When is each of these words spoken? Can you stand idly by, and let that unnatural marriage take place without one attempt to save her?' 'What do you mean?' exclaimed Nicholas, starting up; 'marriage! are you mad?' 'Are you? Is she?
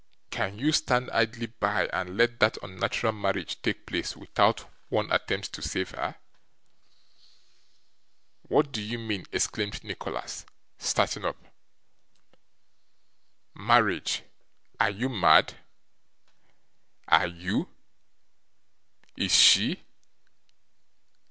Can 0.31 0.57
you 0.57 0.71
stand 0.71 1.11
idly 1.11 1.45
by, 1.45 1.85
and 1.93 2.17
let 2.17 2.39
that 2.39 2.57
unnatural 2.63 3.13
marriage 3.13 3.61
take 3.61 3.85
place 3.85 4.17
without 4.17 4.61
one 4.89 5.11
attempt 5.11 5.53
to 5.53 5.61
save 5.61 5.91
her?' 5.91 6.15
'What 8.47 8.71
do 8.71 8.81
you 8.81 8.97
mean?' 8.97 9.27
exclaimed 9.31 9.83
Nicholas, 9.83 10.43
starting 10.79 11.23
up; 11.23 11.37
'marriage! 13.53 14.23
are 14.79 14.89
you 14.89 15.07
mad?' 15.07 15.53
'Are 17.07 17.27
you? 17.27 17.69
Is 19.17 19.31
she? 19.35 19.83